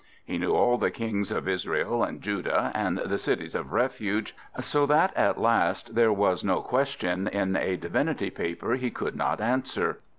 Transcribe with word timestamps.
He 0.25 0.39
knew 0.39 0.55
all 0.55 0.79
the 0.79 0.89
kings 0.89 1.29
of 1.31 1.47
Israel 1.47 2.01
and 2.03 2.23
Judah, 2.23 2.71
and 2.73 2.97
the 2.97 3.19
cities 3.19 3.53
of 3.53 3.71
refuge, 3.71 4.35
so 4.59 4.87
that 4.87 5.15
at 5.15 5.39
last 5.39 5.93
there 5.93 6.11
was 6.11 6.43
no 6.43 6.61
question 6.63 7.27
in 7.27 7.55
a 7.55 7.77
divinity 7.77 8.31
paper 8.31 8.73
he 8.73 8.89
could 8.89 9.15
not 9.15 9.39
answer. 9.39 9.99